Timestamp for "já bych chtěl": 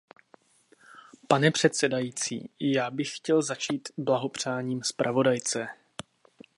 2.75-3.41